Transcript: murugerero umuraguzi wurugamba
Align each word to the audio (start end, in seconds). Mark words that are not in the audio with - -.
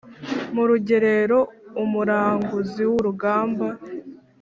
murugerero 0.53 1.39
umuraguzi 1.83 2.83
wurugamba 2.91 3.67